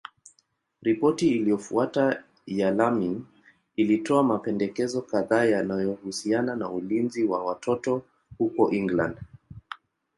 Ripoti 0.81 1.29
iliyofuata 1.31 2.23
ya 2.47 2.71
Laming 2.71 3.25
ilitoa 3.75 4.23
mapendekezo 4.23 5.01
kadhaa 5.01 5.45
yanayohusiana 5.45 6.55
na 6.55 6.69
ulinzi 6.69 7.23
wa 7.23 7.45
watoto 7.45 8.01
huko 8.37 8.71
England. 8.71 9.17